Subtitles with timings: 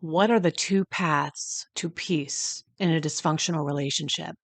[0.00, 4.34] What are the two paths to peace in a dysfunctional relationship?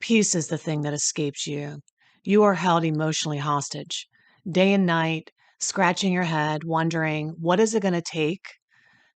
[0.00, 1.78] Peace is the thing that escapes you.
[2.24, 4.08] You are held emotionally hostage,
[4.50, 8.44] day and night, scratching your head, wondering what is it going to take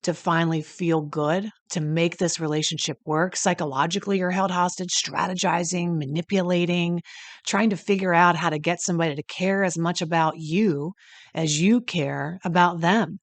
[0.03, 3.35] to finally feel good, to make this relationship work.
[3.35, 7.01] Psychologically, you're held hostage, strategizing, manipulating,
[7.47, 10.93] trying to figure out how to get somebody to care as much about you
[11.33, 13.19] as you care about them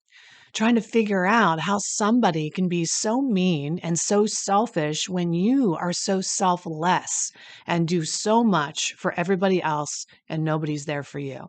[0.53, 5.75] trying to figure out how somebody can be so mean and so selfish when you
[5.75, 7.33] are so selfless
[7.67, 11.47] and do so much for everybody else and nobody's there for you.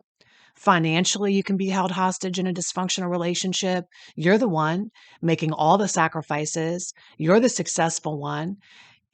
[0.56, 3.84] Financially, you can be held hostage in a dysfunctional relationship.
[4.16, 4.90] You're the one
[5.20, 8.56] making all the sacrifices, you're the successful one,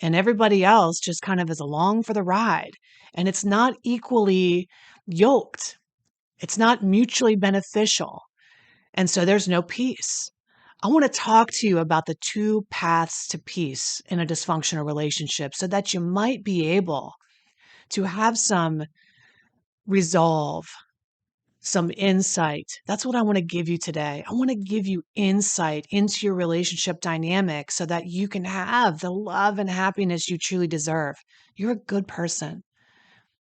[0.00, 2.72] and everybody else just kind of is along for the ride.
[3.14, 4.68] And it's not equally
[5.06, 5.78] yoked,
[6.38, 8.22] it's not mutually beneficial.
[8.94, 10.30] And so there's no peace.
[10.82, 14.86] I want to talk to you about the two paths to peace in a dysfunctional
[14.86, 17.14] relationship so that you might be able
[17.90, 18.84] to have some
[19.86, 20.66] resolve,
[21.60, 22.70] some insight.
[22.86, 24.24] That's what I want to give you today.
[24.26, 29.00] I want to give you insight into your relationship dynamic so that you can have
[29.00, 31.16] the love and happiness you truly deserve.
[31.56, 32.62] You're a good person.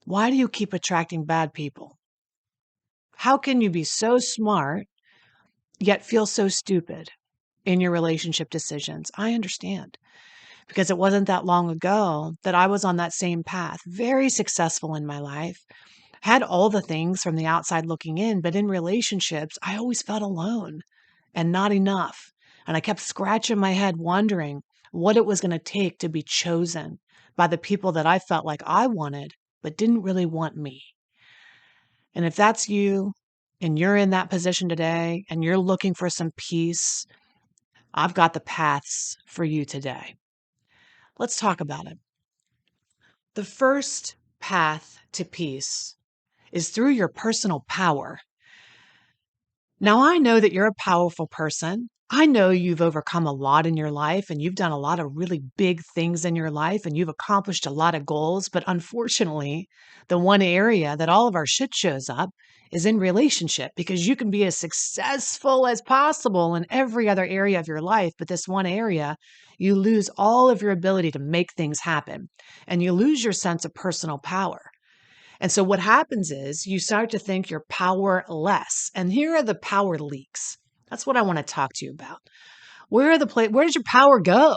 [0.04, 1.98] Why do you keep attracting bad people?
[3.16, 4.86] How can you be so smart
[5.78, 7.11] yet feel so stupid
[7.64, 9.11] in your relationship decisions.
[9.17, 9.98] I understand
[10.69, 14.94] because it wasn't that long ago that I was on that same path, very successful
[14.94, 15.64] in my life,
[16.22, 20.22] had all the things from the outside looking in, but in relationships, I always felt
[20.22, 20.81] alone
[21.34, 22.33] and not enough.
[22.66, 26.22] And I kept scratching my head, wondering what it was going to take to be
[26.22, 26.98] chosen
[27.36, 30.83] by the people that I felt like I wanted, but didn't really want me.
[32.14, 33.12] And if that's you,
[33.60, 37.06] and you're in that position today and you're looking for some peace,
[37.92, 40.16] I've got the paths for you today.
[41.19, 41.98] Let's talk about it.
[43.34, 45.97] The first path to peace
[46.53, 48.20] is through your personal power.
[49.84, 53.77] Now, I know that you're a powerful person I know you've overcome a lot in
[53.77, 56.97] your life and you've done a lot of really big things in your life and
[56.97, 58.49] you've accomplished a lot of goals.
[58.49, 59.69] But unfortunately,
[60.09, 62.31] the one area that all of our shit shows up
[62.72, 67.59] is in relationship because you can be as successful as possible in every other area
[67.59, 68.12] of your life.
[68.19, 69.16] But this one area,
[69.59, 72.28] you lose all of your ability to make things happen
[72.66, 74.61] and you lose your sense of personal power.
[75.44, 78.91] And so what happens is you start to think you're powerless.
[78.94, 80.56] And here are the power leaks.
[80.88, 82.21] That's what I want to talk to you about.
[82.88, 84.56] Where are the play where did your power go?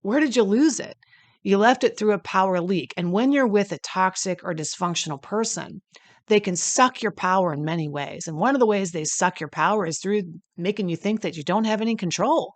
[0.00, 0.96] Where did you lose it?
[1.42, 2.94] You left it through a power leak.
[2.96, 5.82] And when you're with a toxic or dysfunctional person,
[6.28, 8.26] they can suck your power in many ways.
[8.26, 10.22] And one of the ways they suck your power is through
[10.56, 12.54] making you think that you don't have any control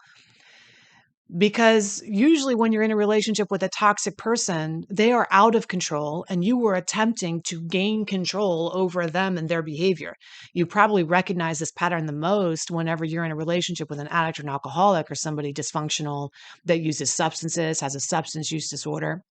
[1.36, 5.68] because usually when you're in a relationship with a toxic person they are out of
[5.68, 10.14] control and you were attempting to gain control over them and their behavior.
[10.54, 14.38] You probably recognize this pattern the most whenever you're in a relationship with an addict
[14.38, 16.30] or an alcoholic or somebody dysfunctional
[16.64, 19.22] that uses substances has a substance use disorder.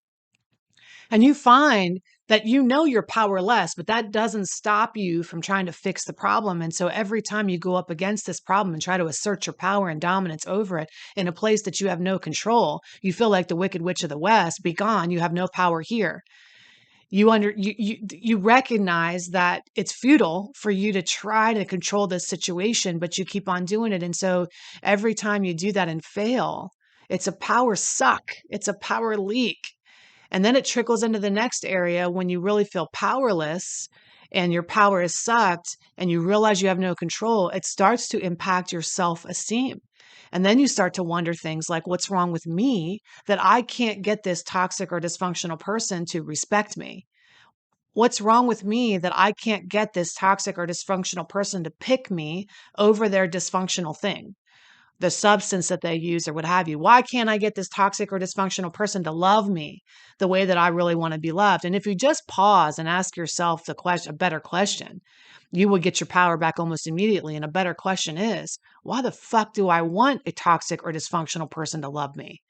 [1.10, 5.66] And you find that you know you're powerless, but that doesn't stop you from trying
[5.66, 6.62] to fix the problem.
[6.62, 9.54] And so every time you go up against this problem and try to assert your
[9.54, 13.30] power and dominance over it in a place that you have no control, you feel
[13.30, 16.22] like the wicked witch of the west, be gone, you have no power here.
[17.10, 22.08] You under you, you you recognize that it's futile for you to try to control
[22.08, 24.04] this situation, but you keep on doing it.
[24.04, 24.48] And so
[24.84, 26.72] every time you do that and fail,
[27.10, 28.34] it's a power suck.
[28.50, 29.77] It's a power leak
[30.32, 33.88] and then it trickles into the next area when you really feel powerless
[34.32, 38.20] and your power is sucked and you realize you have no control, it starts to
[38.20, 39.80] impact your self esteem.
[40.32, 44.02] And then you start to wonder things like, what's wrong with me that I can't
[44.02, 47.06] get this toxic or dysfunctional person to respect me?
[47.94, 52.12] What's wrong with me that I can't get this toxic or dysfunctional person to pick
[52.12, 54.36] me over their dysfunctional thing?
[55.00, 56.80] The substance that they use or what have you.
[56.80, 59.82] Why can't I get this toxic or dysfunctional person to love me
[60.18, 61.66] the way that I really want to be loved?
[61.66, 65.02] And if you just pause and ask yourself the question, a better question,
[65.52, 67.36] you will get your power back almost immediately.
[67.36, 71.50] And a better question is, why the fuck do I want a toxic or dysfunctional
[71.50, 72.42] person to love me?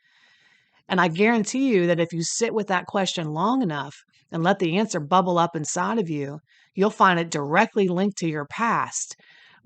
[0.87, 3.95] And I guarantee you that if you sit with that question long enough
[4.31, 6.39] and let the answer bubble up inside of you,
[6.75, 9.17] you'll find it directly linked to your past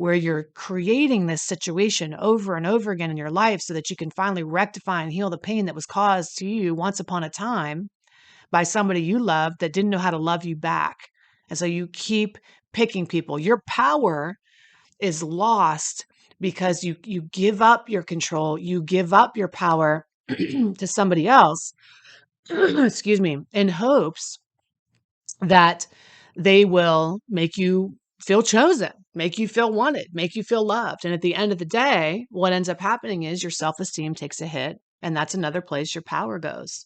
[0.02, 3.96] where you're creating this situation over and over again in your life so that you
[3.96, 7.30] can finally rectify and heal the pain that was caused to you once upon a
[7.30, 7.88] time
[8.52, 10.96] by somebody you loved that didn't know how to love you back.
[11.50, 12.40] And so you keep
[12.74, 13.38] picking people.
[13.38, 14.38] Your power
[15.00, 16.08] is lost
[16.40, 21.74] because you you give up your control, you give up your power to somebody else,
[22.50, 24.40] excuse me, in hopes
[25.42, 25.86] that
[26.36, 31.06] they will make you feel chosen, make you feel wanted, make you feel loved.
[31.06, 34.16] And at the end of the day, what ends up happening is your self esteem
[34.16, 34.78] takes a hit.
[35.02, 36.86] And that's another place your power goes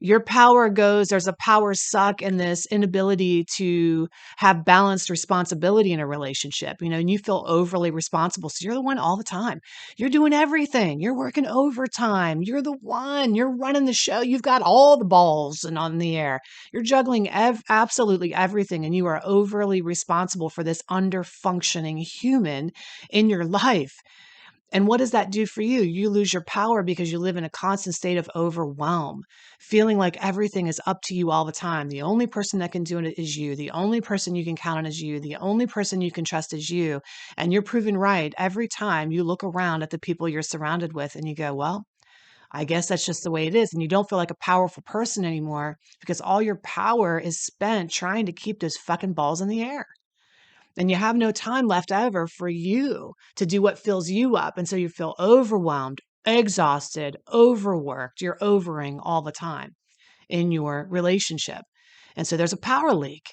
[0.00, 4.08] your power goes there's a power suck in this inability to
[4.38, 8.74] have balanced responsibility in a relationship you know and you feel overly responsible so you're
[8.74, 9.60] the one all the time.
[9.96, 11.00] You're doing everything.
[11.00, 12.42] You're working overtime.
[12.42, 13.34] You're the one.
[13.34, 14.20] You're running the show.
[14.20, 16.40] You've got all the balls and on the air.
[16.72, 22.72] You're juggling ev- absolutely everything and you are overly responsible for this under functioning human
[23.10, 23.94] in your life
[24.72, 25.80] and what does that do for you?
[25.80, 29.22] You lose your power because you live in a constant state of overwhelm,
[29.58, 31.88] feeling like everything is up to you all the time.
[31.88, 33.56] The only person that can do it is you.
[33.56, 35.18] The only person you can count on is you.
[35.18, 37.00] The only person you can trust is you.
[37.36, 41.16] And you're proven right every time you look around at the people you're surrounded with
[41.16, 41.84] and you go, well,
[42.52, 43.72] I guess that's just the way it is.
[43.72, 47.90] And you don't feel like a powerful person anymore because all your power is spent
[47.90, 49.86] trying to keep those fucking balls in the air
[50.80, 54.56] and you have no time left over for you to do what fills you up.
[54.56, 58.22] And so you feel overwhelmed, exhausted, overworked.
[58.22, 59.72] You're overing all the time
[60.30, 61.60] in your relationship.
[62.16, 63.26] And so there's a power leak.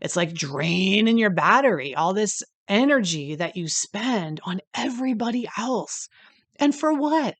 [0.00, 6.08] It's like draining your battery, all this energy that you spend on everybody else.
[6.58, 7.36] And for what?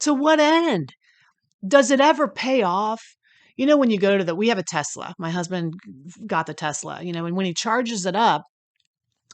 [0.00, 0.94] To what end?
[1.64, 3.04] Does it ever pay off?
[3.56, 5.14] You know, when you go to the, we have a Tesla.
[5.16, 5.74] My husband
[6.26, 8.42] got the Tesla, you know, and when he charges it up,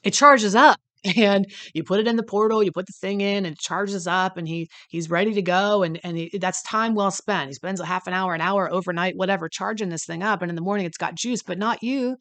[0.02, 0.78] it charges up
[1.16, 4.06] and you put it in the portal you put the thing in and it charges
[4.06, 7.48] up and he he's ready to go and and he, that's time well spent.
[7.48, 10.50] He spends a half an hour an hour overnight whatever charging this thing up and
[10.50, 12.16] in the morning it's got juice but not you.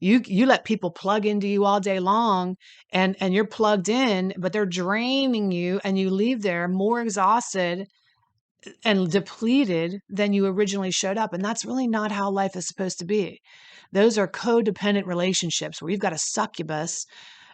[0.00, 2.56] You you let people plug into you all day long
[2.92, 7.86] and and you're plugged in but they're draining you and you leave there more exhausted
[8.84, 12.98] and depleted than you originally showed up and that's really not how life is supposed
[12.98, 13.40] to be.
[13.92, 17.06] Those are codependent relationships where you've got a succubus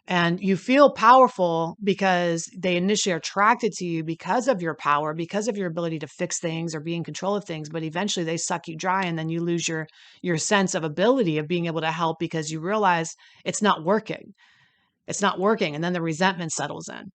[0.07, 5.15] and you feel powerful because they initially are attracted to you because of your power
[5.15, 8.25] because of your ability to fix things or be in control of things but eventually
[8.25, 9.87] they suck you dry and then you lose your
[10.23, 13.15] your sense of ability of being able to help because you realize
[13.45, 14.35] it's not working.
[15.07, 17.11] It's not working and then the resentment settles in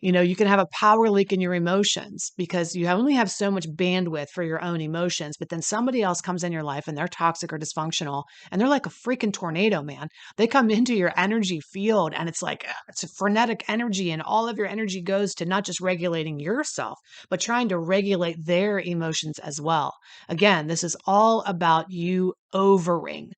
[0.00, 3.30] you know, you can have a power leak in your emotions because you only have
[3.30, 5.36] so much bandwidth for your own emotions.
[5.38, 8.68] But then somebody else comes in your life and they're toxic or dysfunctional and they're
[8.68, 10.08] like a freaking tornado, man.
[10.36, 14.48] They come into your energy field and it's like, it's a frenetic energy, and all
[14.48, 16.98] of your energy goes to not just regulating yourself,
[17.30, 19.94] but trying to regulate their emotions as well.
[20.28, 23.32] Again, this is all about you overing,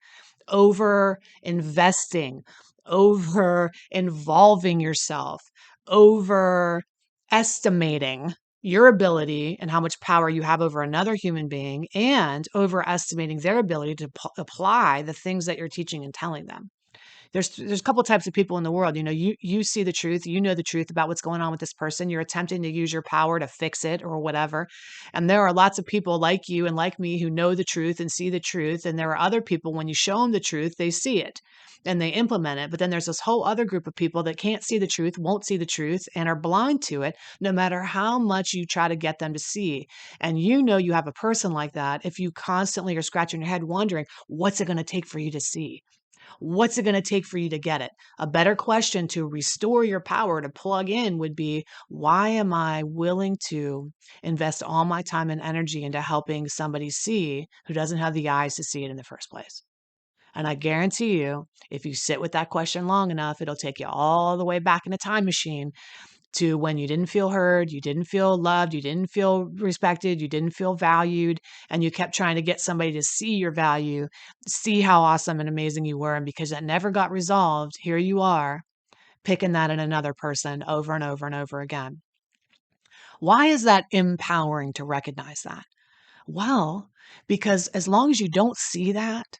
[0.48, 2.42] over investing,
[2.86, 5.42] over involving yourself
[5.88, 13.38] overestimating your ability and how much power you have over another human being and overestimating
[13.40, 16.70] their ability to p- apply the things that you're teaching and telling them
[17.32, 19.82] there's there's a couple types of people in the world you know you you see
[19.82, 22.62] the truth you know the truth about what's going on with this person you're attempting
[22.62, 24.66] to use your power to fix it or whatever
[25.12, 28.00] and there are lots of people like you and like me who know the truth
[28.00, 30.76] and see the truth and there are other people when you show them the truth
[30.78, 31.40] they see it
[31.84, 34.64] and they implement it but then there's this whole other group of people that can't
[34.64, 38.18] see the truth won't see the truth and are blind to it no matter how
[38.18, 39.86] much you try to get them to see
[40.20, 43.48] and you know you have a person like that if you constantly are scratching your
[43.48, 45.82] head wondering what's it going to take for you to see
[46.40, 47.90] What's it going to take for you to get it?
[48.18, 52.82] A better question to restore your power to plug in would be why am I
[52.84, 53.90] willing to
[54.22, 58.54] invest all my time and energy into helping somebody see who doesn't have the eyes
[58.56, 59.62] to see it in the first place?
[60.34, 63.86] And I guarantee you, if you sit with that question long enough, it'll take you
[63.88, 65.72] all the way back in a time machine
[66.34, 70.28] to when you didn't feel heard, you didn't feel loved, you didn't feel respected, you
[70.28, 74.08] didn't feel valued, and you kept trying to get somebody to see your value,
[74.46, 76.14] see how awesome and amazing you were.
[76.14, 78.62] And because that never got resolved, here you are
[79.24, 82.00] picking that in another person over and over and over again.
[83.20, 85.64] Why is that empowering to recognize that?
[86.26, 86.88] Well,
[87.26, 89.38] because as long as you don't see that,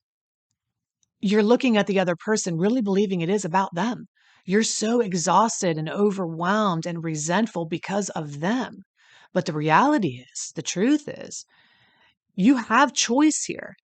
[1.21, 4.07] you're looking at the other person really believing it is about them.
[4.49, 8.85] You're so exhausted and overwhelmed and resentful because of them.
[9.35, 11.45] But the reality is, the truth is,
[12.35, 13.75] you have choice here.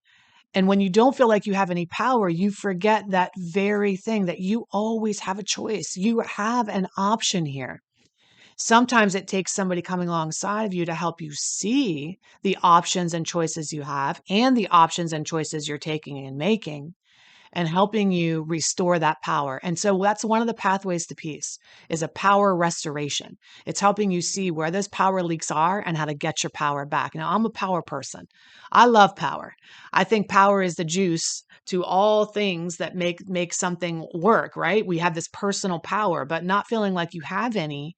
[0.54, 4.24] And when you don't feel like you have any power, you forget that very thing
[4.24, 5.98] that you always have a choice.
[5.98, 7.82] You have an option here.
[8.56, 13.26] Sometimes it takes somebody coming alongside of you to help you see the options and
[13.26, 16.94] choices you have and the options and choices you're taking and making
[17.54, 19.60] and helping you restore that power.
[19.62, 21.58] And so that's one of the pathways to peace
[21.88, 23.36] is a power restoration.
[23.64, 26.84] It's helping you see where those power leaks are and how to get your power
[26.84, 27.14] back.
[27.14, 28.26] Now, I'm a power person.
[28.72, 29.54] I love power.
[29.92, 34.86] I think power is the juice to all things that make make something work, right?
[34.86, 37.94] We have this personal power, but not feeling like you have any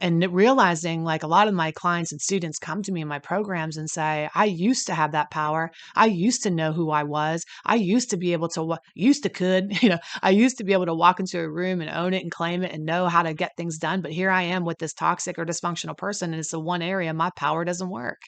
[0.00, 3.18] and realizing like a lot of my clients and students come to me in my
[3.18, 7.02] programs and say i used to have that power i used to know who i
[7.02, 10.64] was i used to be able to used to could you know i used to
[10.64, 13.08] be able to walk into a room and own it and claim it and know
[13.08, 16.32] how to get things done but here i am with this toxic or dysfunctional person
[16.32, 18.20] and it's the one area my power doesn't work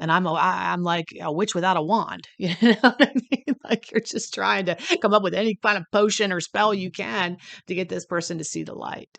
[0.00, 2.28] and I'm a, I'm like a witch without a wand.
[2.38, 3.44] You know what I mean?
[3.64, 6.90] Like you're just trying to come up with any kind of potion or spell you
[6.90, 9.18] can to get this person to see the light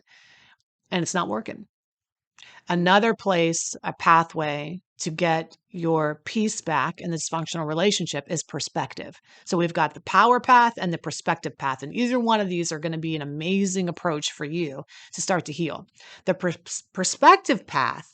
[0.90, 1.66] and it's not working.
[2.68, 9.16] Another place, a pathway to get your peace back in this functional relationship is perspective.
[9.44, 11.82] So we've got the power path and the perspective path.
[11.82, 15.20] And either one of these are going to be an amazing approach for you to
[15.20, 15.86] start to heal.
[16.26, 18.06] The pers- perspective path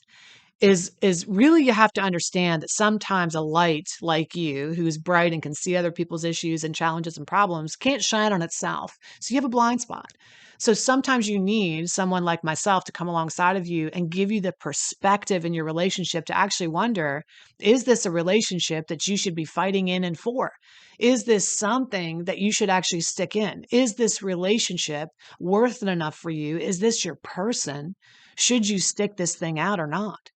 [0.60, 5.34] is is really you have to understand that sometimes a light like you who's bright
[5.34, 9.34] and can see other people's issues and challenges and problems can't shine on itself so
[9.34, 10.10] you have a blind spot
[10.58, 14.40] so sometimes you need someone like myself to come alongside of you and give you
[14.40, 17.24] the perspective in your relationship to actually wonder
[17.58, 20.52] is this a relationship that you should be fighting in and for?
[20.98, 23.64] Is this something that you should actually stick in?
[23.70, 25.08] Is this relationship
[25.38, 26.58] worth it enough for you?
[26.58, 27.94] Is this your person?
[28.36, 30.30] Should you stick this thing out or not?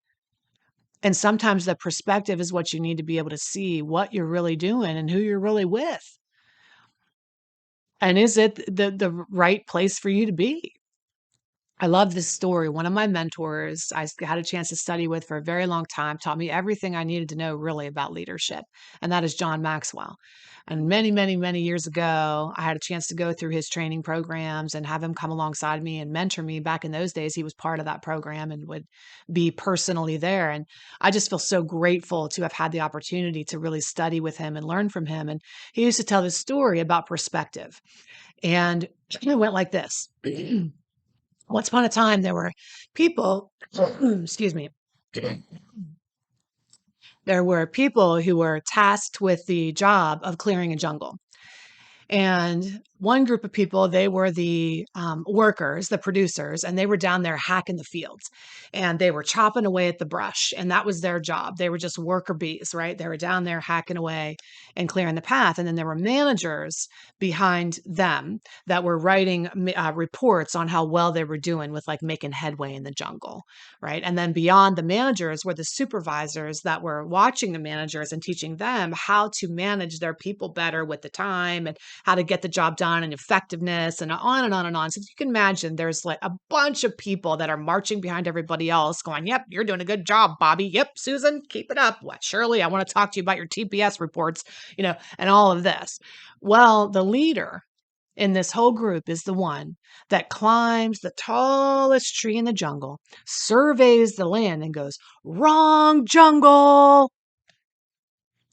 [1.02, 4.26] And sometimes the perspective is what you need to be able to see what you're
[4.26, 6.19] really doing and who you're really with.
[8.00, 10.74] And is it the the right place for you to be?
[11.82, 12.68] I love this story.
[12.68, 15.86] One of my mentors I had a chance to study with for a very long
[15.86, 18.64] time taught me everything I needed to know really about leadership,
[19.00, 20.16] and that is John Maxwell.
[20.68, 24.02] And many, many, many years ago, I had a chance to go through his training
[24.02, 26.60] programs and have him come alongside me and mentor me.
[26.60, 28.84] Back in those days, he was part of that program and would
[29.32, 30.50] be personally there.
[30.50, 30.66] And
[31.00, 34.58] I just feel so grateful to have had the opportunity to really study with him
[34.58, 35.30] and learn from him.
[35.30, 35.40] And
[35.72, 37.80] he used to tell this story about perspective.
[38.42, 38.86] And
[39.22, 40.10] it went like this.
[41.50, 42.52] Once upon a time, there were
[42.94, 43.52] people,
[44.02, 44.70] excuse me,
[47.24, 51.18] there were people who were tasked with the job of clearing a jungle.
[52.08, 56.98] And one group of people, they were the um, workers, the producers, and they were
[56.98, 58.30] down there hacking the fields
[58.72, 60.52] and they were chopping away at the brush.
[60.56, 61.56] And that was their job.
[61.56, 62.96] They were just worker bees, right?
[62.96, 64.36] They were down there hacking away
[64.76, 65.58] and clearing the path.
[65.58, 66.86] And then there were managers
[67.18, 72.02] behind them that were writing uh, reports on how well they were doing with like
[72.02, 73.42] making headway in the jungle,
[73.80, 74.02] right?
[74.04, 78.56] And then beyond the managers were the supervisors that were watching the managers and teaching
[78.56, 82.48] them how to manage their people better with the time and how to get the
[82.48, 84.90] job done and effectiveness and on and on and on.
[84.90, 88.70] So you can imagine there's like a bunch of people that are marching behind everybody
[88.70, 90.66] else going, Yep, you're doing a good job, Bobby.
[90.66, 91.98] Yep, Susan, keep it up.
[92.02, 94.44] What, Shirley, I want to talk to you about your TPS reports,
[94.76, 95.98] you know, and all of this.
[96.40, 97.62] Well, the leader
[98.16, 99.76] in this whole group is the one
[100.10, 107.10] that climbs the tallest tree in the jungle, surveys the land, and goes, Wrong jungle.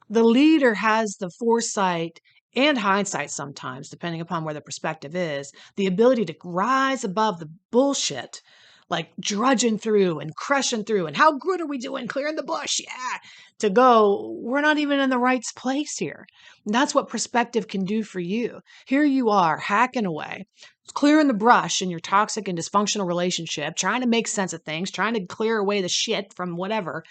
[0.10, 2.22] The leader has the foresight
[2.58, 7.50] and hindsight sometimes, depending upon where the perspective is, the ability to rise above the
[7.72, 8.42] bullshit,
[8.90, 11.06] like drudging through and crushing through.
[11.06, 12.80] And how good are we doing clearing the bush?
[12.80, 13.20] Yeah.
[13.60, 16.26] To go, we're not even in the right place here.
[16.66, 18.62] And that's what perspective can do for you.
[18.86, 20.48] Here you are hacking away,
[20.94, 24.90] clearing the brush in your toxic and dysfunctional relationship, trying to make sense of things,
[24.90, 27.04] trying to clear away the shit from whatever.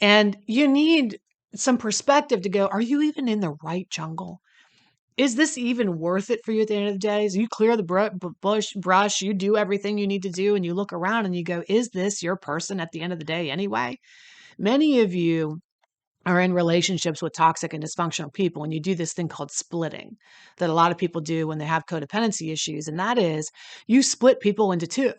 [0.00, 1.18] And you need
[1.54, 4.40] some perspective to go, are you even in the right jungle?
[5.16, 7.28] Is this even worth it for you at the end of the day?
[7.28, 8.08] So you clear the br-
[8.40, 11.44] bush, brush, you do everything you need to do, and you look around and you
[11.44, 13.98] go, is this your person at the end of the day anyway?
[14.58, 15.60] Many of you
[16.26, 20.16] are in relationships with toxic and dysfunctional people and you do this thing called splitting
[20.58, 23.48] that a lot of people do when they have codependency issues and that is
[23.86, 25.12] you split people into two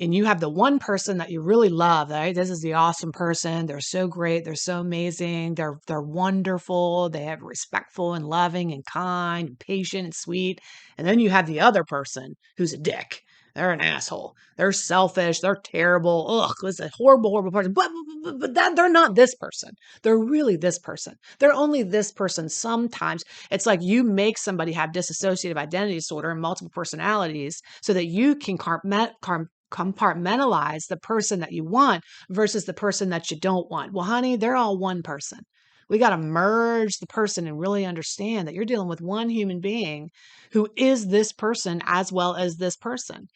[0.00, 2.34] and you have the one person that you really love right?
[2.34, 3.66] This is the awesome person.
[3.66, 4.44] They're so great.
[4.44, 5.54] They're so amazing.
[5.54, 7.08] They're they're wonderful.
[7.10, 10.60] They have respectful and loving and kind and patient and sweet
[10.98, 13.22] and then you have the other person who's a dick
[13.54, 14.34] they're an asshole.
[14.56, 15.40] They're selfish.
[15.40, 16.26] They're terrible.
[16.28, 17.72] Ugh, it's a horrible, horrible person.
[17.72, 17.90] But,
[18.22, 19.70] but, but that they're not this person.
[20.02, 21.16] They're really this person.
[21.38, 23.24] They're only this person sometimes.
[23.50, 28.36] It's like you make somebody have dissociative identity disorder and multiple personalities so that you
[28.36, 33.92] can compartmentalize the person that you want versus the person that you don't want.
[33.92, 35.40] Well, honey, they're all one person.
[35.88, 39.60] We got to merge the person and really understand that you're dealing with one human
[39.60, 40.10] being
[40.52, 43.28] who is this person as well as this person.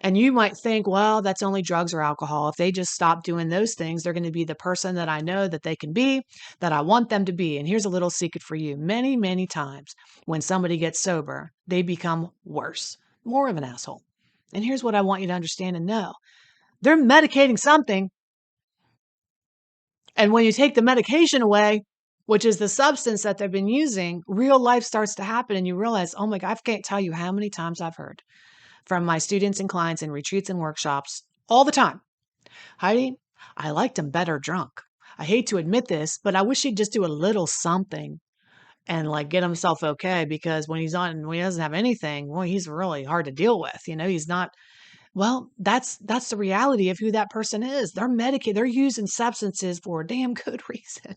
[0.00, 2.48] And you might think, well, that's only drugs or alcohol.
[2.48, 5.20] If they just stop doing those things, they're going to be the person that I
[5.20, 6.22] know that they can be,
[6.60, 7.58] that I want them to be.
[7.58, 11.82] And here's a little secret for you many, many times when somebody gets sober, they
[11.82, 14.02] become worse, more of an asshole.
[14.54, 16.12] And here's what I want you to understand and know
[16.80, 18.10] they're medicating something.
[20.18, 21.84] And when you take the medication away,
[22.26, 25.56] which is the substance that they've been using, real life starts to happen.
[25.56, 28.20] And you realize, oh my God, I can't tell you how many times I've heard
[28.84, 32.00] from my students and clients in retreats and workshops all the time.
[32.78, 33.14] Heidi,
[33.56, 34.72] I liked him better drunk.
[35.18, 38.18] I hate to admit this, but I wish he'd just do a little something
[38.88, 42.42] and like get himself okay because when he's on when he doesn't have anything, well,
[42.42, 43.80] he's really hard to deal with.
[43.86, 44.50] You know, he's not
[45.18, 47.90] well, that's that's the reality of who that person is.
[47.90, 51.16] They're medicated, they're using substances for a damn good reason.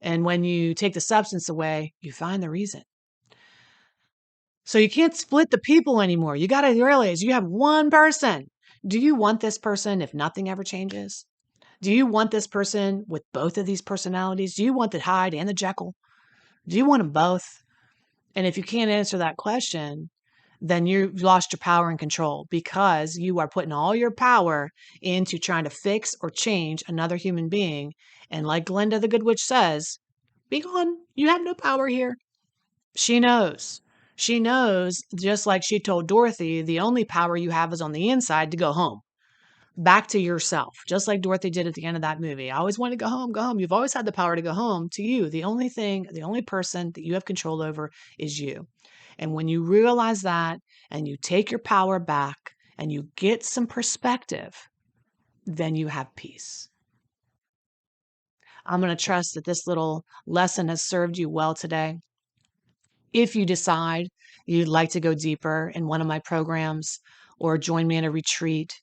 [0.00, 2.82] And when you take the substance away, you find the reason.
[4.64, 6.34] So you can't split the people anymore.
[6.34, 8.46] You got to realize you have one person.
[8.84, 11.26] Do you want this person if nothing ever changes?
[11.82, 14.56] Do you want this person with both of these personalities?
[14.56, 15.94] Do you want the Hyde and the Jekyll?
[16.66, 17.44] Do you want them both?
[18.34, 20.10] And if you can't answer that question,
[20.60, 24.70] then you've lost your power and control because you are putting all your power
[25.02, 27.92] into trying to fix or change another human being.
[28.30, 29.98] And like Glinda the Good Witch says,
[30.48, 30.96] be gone.
[31.14, 32.16] You have no power here.
[32.94, 33.80] She knows.
[34.14, 38.08] She knows, just like she told Dorothy, the only power you have is on the
[38.08, 39.00] inside to go home.
[39.76, 42.50] Back to yourself, just like Dorothy did at the end of that movie.
[42.50, 43.60] I always want to go home, go home.
[43.60, 45.28] You've always had the power to go home to you.
[45.28, 48.66] The only thing, the only person that you have control over is you.
[49.18, 50.58] And when you realize that
[50.90, 52.36] and you take your power back
[52.78, 54.54] and you get some perspective,
[55.46, 56.68] then you have peace.
[58.66, 61.98] I'm going to trust that this little lesson has served you well today.
[63.12, 64.08] If you decide
[64.44, 66.98] you'd like to go deeper in one of my programs
[67.38, 68.80] or join me in a retreat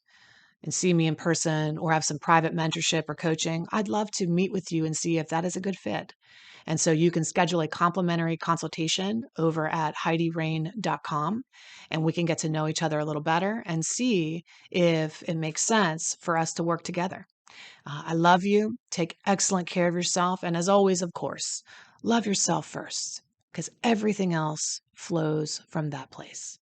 [0.64, 4.28] and see me in person or have some private mentorship or coaching, I'd love to
[4.28, 6.14] meet with you and see if that is a good fit.
[6.66, 11.44] And so you can schedule a complimentary consultation over at HeidiRain.com
[11.90, 15.36] and we can get to know each other a little better and see if it
[15.36, 17.26] makes sense for us to work together.
[17.86, 18.78] Uh, I love you.
[18.90, 20.44] Take excellent care of yourself.
[20.44, 21.64] And as always, of course,
[22.02, 23.22] love yourself first
[23.52, 26.58] because everything else flows from that place.